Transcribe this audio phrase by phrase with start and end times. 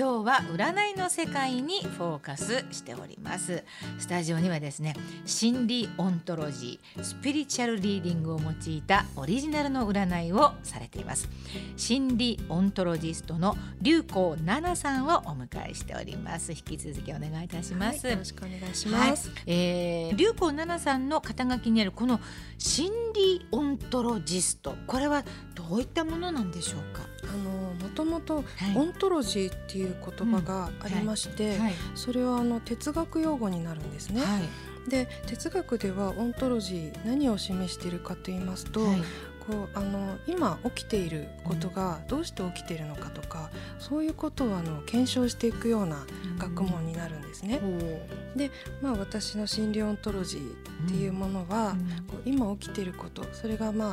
[0.00, 3.62] 今日は占いの世界にフォーカスしております。
[3.98, 4.94] スタジオにはですね
[5.26, 11.28] 心理オントロジースピリチュアルリーディングを用いたオリジナルの占いをされています。
[11.76, 16.52] 心理オントロジストの流行奈々さんをお迎えしております。
[16.52, 22.20] 引き続きお願いいたします、はい、よろしくお願いします、はい、えー、流行奈々さんの肩書きにあるこの
[22.56, 25.24] 心理オントロジストこれは
[25.70, 27.02] どういったものなんでしょうか？
[27.22, 31.58] あのもともとオントロジーっていう言葉がありまして、
[31.94, 34.20] それはあの哲学用語になるんですね。
[34.20, 34.40] は
[34.86, 38.98] い、で哲学ではオントロジー何を示しているかと言いますと、はい、
[39.46, 46.04] こうあの今起きていることがどうして起きているのかとか、うん、そういうことをあの検証していくような
[46.38, 47.60] 学問になるんですね。
[47.62, 48.50] うん、で、
[48.82, 50.52] まあ、私の心理オントロジー
[50.86, 51.76] っていうものは、
[52.08, 53.92] こう今起きていることそれがま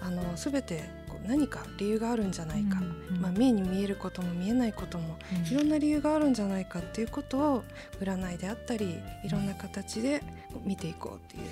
[0.00, 0.88] ああの全て
[1.26, 5.16] 何か理由があるんじゃないか、うんうん、まあ、目に見えることも見えないことも、
[5.50, 7.64] いろんな理由があるんじゃないかっていうことを
[8.00, 10.22] 占いであったりいろんな形で
[10.64, 11.42] 見ていこうっていう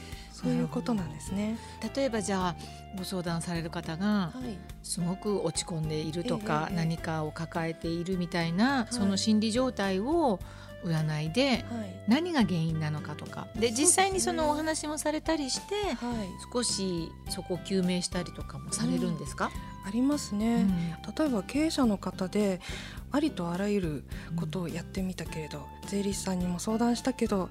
[0.45, 1.57] そういうことなんですね。
[1.95, 2.57] 例えばじゃあ
[2.97, 4.33] ご相談される方が
[4.83, 10.39] すごく落ち込んでいるとか、何かを抱えているみたいな、その心理状態を
[10.85, 11.65] 占いで
[12.07, 13.49] 何が原因なのかとか。
[13.57, 15.75] で実際にそのお話もされたりして、
[16.53, 19.51] 少しそこを究明したりとかもされるんですか、
[19.87, 20.69] ありますね、うん、
[21.17, 22.61] 例えば経営者の方で
[23.15, 27.49] ありとあらゆることをやってみたけれど、うん、税理士さんにも相談したけど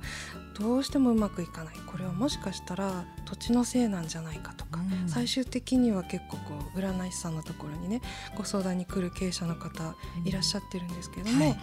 [0.59, 1.75] どうしてもうまくいかない。
[1.87, 6.43] これはもしかしたら土地のせいなんじゃないかとか、うん、最終的には結構こ
[6.75, 8.01] う占い師さんのところにね
[8.35, 11.59] ご相談に来る経営者の方いらっしゃってるんですけども、はい。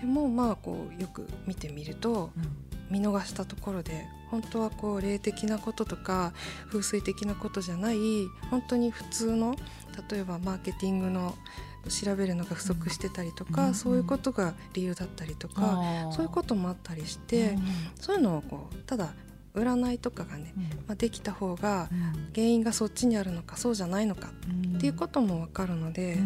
[0.00, 2.30] でもまあこうよく見てみると、
[2.90, 6.32] 見逃したところで本当はこう霊的なこととか
[6.68, 7.98] 風水的なことじゃない
[8.50, 9.54] 本当に普通の
[10.10, 11.34] 例えばマーケティングの
[11.88, 17.62] 調べるのが不足してたりとか、うん、そういうことが理由だったりとか、うん、そういうこともあったりして、うん、
[18.00, 19.14] そういうのをこうただ
[19.54, 20.52] 占いとかがね、
[20.86, 21.88] まあ、できた方が
[22.34, 26.18] 原因がそっちにあるのかそうじゃないのかっていうことも分かるので、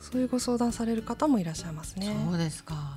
[0.00, 2.16] そういうご相談される方もいらっしゃいますね。
[2.30, 2.96] そうですか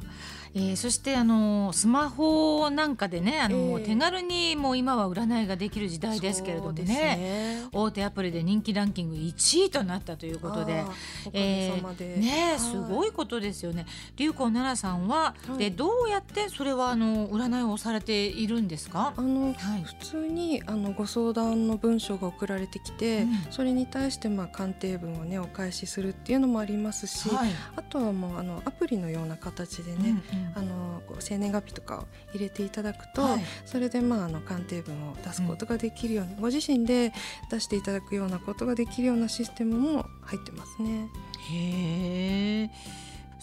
[0.56, 10.86] えー、そしてあのスマホなんかでねあの、えー、手軽にもう今は占いができる時代ですけれどもね、ね、大手アプリで人気ランキング1位となったということで、
[11.34, 13.86] えー、ねすごいことですよね。
[14.16, 19.14] 流行奈々さんは、はい、でどうやってそれはあの占いをされているんですか？
[19.18, 37.13] あの、はい、普通にあのご相談の文章が送られてきて、うん、それに対してまあ鑑定文をねお返しするっていうのもありますし、はい、あとはもうあのアプリのような形でね、うんうんあの生年月日とかを入れていただくと、はい、それでまああの鑑定文を出すことができるように、うん、ご自身で
[37.49, 41.07] 出していただくようなことができるようなシステムも入ってますね。
[41.51, 42.69] へえ。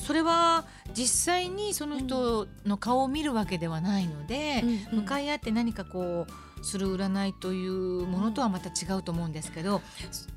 [0.00, 9.80] それは実際にその人の顔を見るわけではないので、うん向かい合って何かこうする占いというものとはまた違うと思うんですけど、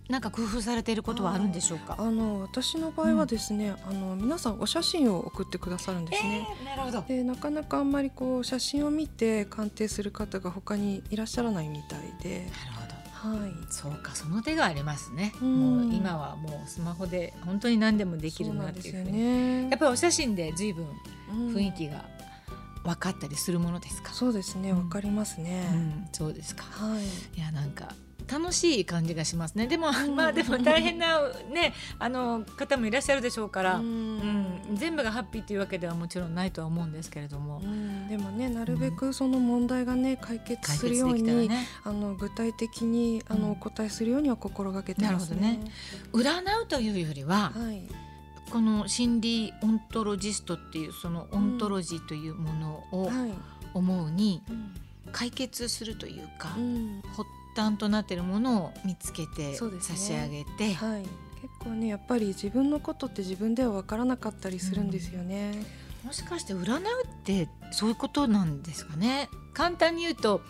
[0.09, 1.95] なんか工夫されていることはあるんでしょうか？
[1.97, 6.47] あの私の場合はですね、うん、あの皆さんお写真を送ってくださるんですね。
[6.61, 7.03] えー、なるほど。
[7.07, 12.41] でなかなかあんまりこう写真を見て鑑定する方が他にいらっしゃらないみたいで。
[12.41, 12.82] なるほど。
[13.23, 20.85] はい、そうかその手がありますね、うん、もう今はもうスマホで本当に何でもできるなっていうふうに、ね、やっぱりお写真で随分
[21.53, 22.03] 雰囲気が
[22.83, 24.11] 分かったりするものですか？
[24.13, 26.63] そうですね、わ、かりますね、うん、そうですか。
[26.63, 27.39] はい。
[27.39, 27.95] いやなんか
[28.29, 29.67] 楽しい感じがしますね。
[29.67, 31.21] でも、まあでも大変な
[31.53, 37.61] ねあの方もいらっしゃるでしょうから、うん、全部がハッピーというわけではもちろんないとは思うんですけれども。
[38.13, 45.57] でもねなるべくその問題がね解決するように、ね、あの具体的にあのお答えするようには心がけてますね。
[45.57, 45.71] ね。
[46.13, 47.51] 占うというよりは。
[47.55, 47.81] はい。
[48.51, 53.09] この心理オントロジストっていうそのオントロジーというものを
[53.73, 54.43] 思うに
[55.11, 56.49] 解決するというか、
[57.15, 61.01] 発端となっているものを見つけて差し上げて、ねはい、
[61.41, 65.53] 結構ねやっぱり自分のことって自分では分からなかったりするんですよね。
[65.53, 65.65] うん、
[66.03, 69.29] もしかして占うってそういうことなんですかね？
[69.53, 70.41] 簡単に言うと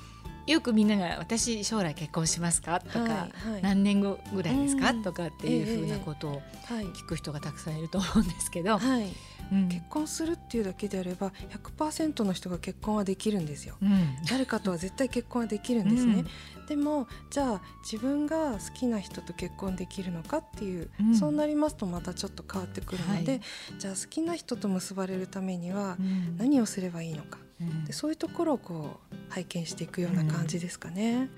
[0.48, 3.26] よくみんなが「私将来結婚しますか?」とか、はいは
[3.60, 9.14] い、何年後ぐらいですか、うん、とかっていうふうなことを聞く人がたくさんいると思うんですけど、はい。
[9.52, 11.32] うん、結婚するっていうだけであれば
[11.78, 16.24] 100%の人が結婚はできるんですよ、うん、誰かとは絶対結婚はできるんですね、
[16.68, 23.42] でもじゃあ自分が好きな人と結婚できるのかっていう、そうなりますとまたちょっと変わってくるので、はい、
[23.78, 25.98] じゃあ好きな人と結ばれるためには
[26.38, 27.38] 何をすればいいのか、
[27.86, 31.30] でそういうところをこう拝見していくような感じですかね。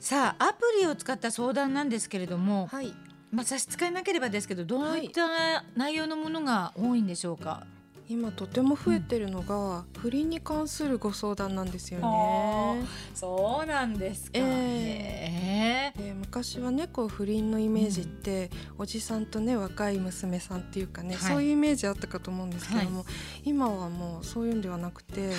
[0.00, 2.92] さあアプリを使った相談なんですけれども、はい。
[3.30, 7.66] まあ差し支えなければですけどどういった内容のものが多いんでしょうか、
[8.08, 12.86] 今とても増えてるのが、不倫に関するご相談なんですよあね。
[13.14, 21.32] そうなんですか、えへえで昔はねこう不倫のイメージって、おじさんとね若い娘さんっていうかね、はい。
[21.32, 23.04] そういうイメージあったかと思うんですけども、
[23.44, 25.36] 今はもうそういうんではなくて、はい。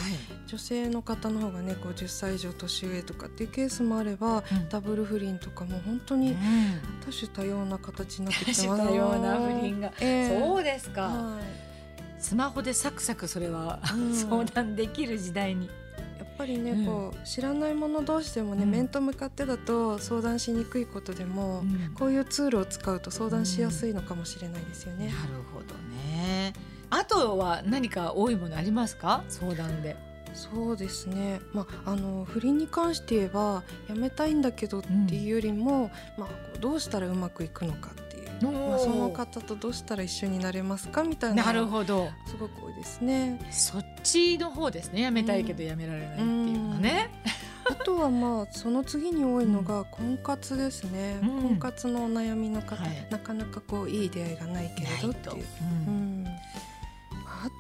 [0.47, 4.69] 女性の方の方がね50歳以上年上とかっていうケースもあれば、うん。
[4.69, 6.37] ダブル不倫とかも本当にうん。
[7.05, 9.91] 多種多様な形になってきてます多種多様な不倫が。
[9.99, 10.39] ええ。
[10.39, 11.72] そうですか、はい
[12.23, 14.15] スマホでサクサクそれは、うん。
[14.15, 15.67] 相談できる時代に。
[15.67, 16.85] やっぱりね、うん。
[16.85, 18.71] こう知らない者同士でもね、うん。
[18.71, 21.93] 面と向かってだと相談しにくいことでも、うん。
[21.93, 25.07] こういうツールを使うと相談しやすいのかもしれないですよね。
[25.07, 25.75] なるほど
[26.07, 26.53] ね。
[26.89, 29.23] あとは何か多いものありますか？
[29.27, 29.97] 相談で。
[30.33, 37.91] そうですね、まあ、あの不倫に関して言えばやめたいんだけどっていうよりも、まあ、どうしたらうまくいくのか
[38.51, 42.09] まあ、その方とどうしたら一緒になれますかみたいななるどほど。
[42.25, 43.39] すごく多いですね。
[43.51, 45.01] そっちの方ですね。
[45.01, 47.09] やめたいけどやめられないっていうのね、
[47.69, 51.41] あとはまあその次に多いのが婚活ですね、うん。
[51.41, 53.07] 婚活のお悩みの方、はい。
[53.09, 55.45] なかなかこういい出会いがないけれどっていう。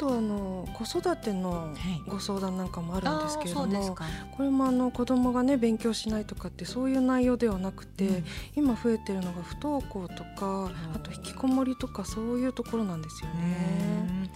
[0.03, 1.73] とあの子育ての
[2.07, 2.09] い。
[2.09, 4.05] ご相談なんかもあるんですけれども、あーそうですか。
[4.35, 8.25] これもあの子供がね勉強しないとかってそういう内容ではなくて、うん。
[8.55, 14.29] 今増えてるのが不登校とかあと引きこもりとかそういうところなんですよね。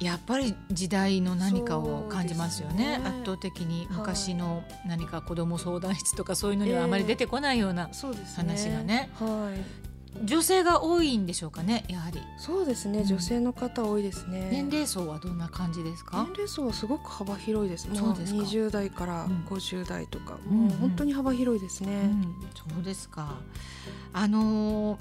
[0.00, 2.98] やっぱり時代の何かを感じますよね。
[2.98, 3.04] ね。
[3.04, 3.96] 圧倒的にはい。
[3.98, 8.48] 昔の何か子ども相談室とかそういうのにはあまり出てこないようなそうですね。
[8.48, 9.10] 話がね。
[9.14, 9.81] はい。
[10.22, 14.48] 女性が多いんでしょうかねやはりそうですね、うん女性の方多いですね。
[14.50, 16.22] 年齢層はどんな感じですか？
[16.24, 17.88] 年齢層はすごく幅広いです。
[17.88, 21.94] もそうですか20代からうん50代とか、うんうんもう本当に幅広いですね。
[22.02, 22.22] うん、
[22.54, 23.36] そうですか。
[24.12, 24.98] あのー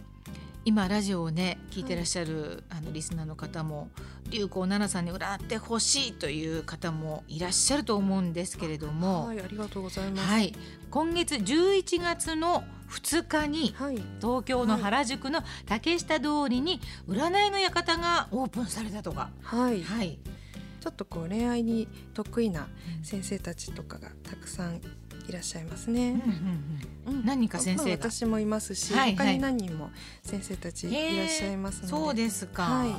[0.63, 3.90] 今ラジオをね聞いてらっしゃる、あのリスナーの方も
[4.30, 10.28] 流行奈々さんに占ってほしいという方もいらっしゃると思うんですけれども、はい、ありがとうございます。
[10.28, 10.54] はい、
[10.92, 20.20] 今月11月の2日にはい、東京の原宿の竹下通りに占いの館がオープンされたとか、はい、はい、
[20.82, 22.68] ちょっとこう恋愛に得意な
[23.02, 24.82] 先生たちとかがたくさん
[25.28, 26.12] いらっしゃいますね。
[26.12, 26.22] うんうん
[27.08, 27.20] うん。
[27.20, 27.26] うん。
[27.26, 27.86] 何人か先生が？
[27.86, 29.28] まあ私もいますし、はいはい。
[29.28, 29.92] 他に何人も
[30.24, 32.64] 先生たちいらっしゃいますので、そうですか。
[32.64, 32.90] はい。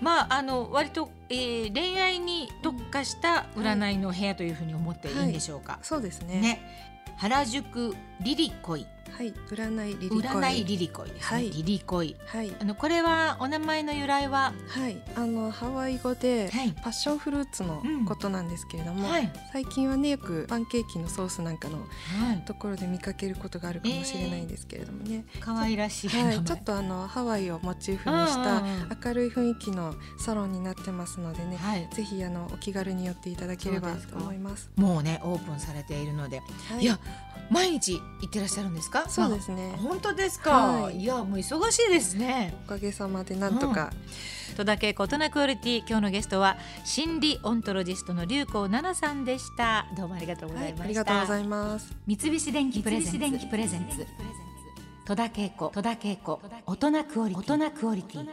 [0.00, 5.78] まああの割と、えー恋愛に特化した占いの部屋というふうに思っていいんでしょうか？
[5.82, 6.40] そうですね。
[6.40, 10.20] ね、原宿リリコイ、はい、占いリリコイ。
[10.22, 11.14] 占いリリコイね。
[11.20, 11.50] はい。
[11.50, 12.16] リリコイ。
[12.26, 16.72] はい、あのこれはお名前の由来は、はい、あのハワイ語で、はい。
[16.82, 19.32] パッションフルーツのことなんですけれども、はい。
[19.52, 26.36] 最近はねよくパンケーキのソースなんかのはい、ところで見かけることがあるかもしれないんですけれどもね、可愛らしい名前。
[26.36, 28.62] はい、ちょっとあのハワイをモチーフにした
[29.08, 31.88] 明るい雰囲気のサロンになってますのでね、はい。
[31.92, 34.70] ぜひあのお気軽に寄っていただければと思います。
[34.76, 36.98] もうねオープンされているので、、はいや
[37.50, 39.08] 毎日行ってらっしゃるんですか？
[39.08, 39.74] そうですね。
[39.76, 39.78] あ。
[39.78, 40.50] 本当ですか？
[40.50, 41.00] はい。
[41.00, 42.54] い、やもう忙しいですね。
[42.64, 43.92] おかげさまでなんとか、
[44.56, 49.86] 戸田恵子大人クオリティ今日のゲストは心理オントロジストの龍子奈々さんでした。
[49.96, 51.94] どうもありがとうござはいい、ました、ありがとうございます。
[52.06, 53.12] 三菱電機プレゼン
[53.90, 54.06] ツ。
[55.06, 55.68] 戸田恵子。
[55.68, 56.40] 戸田恵子。
[56.66, 58.28] 大人クオリティ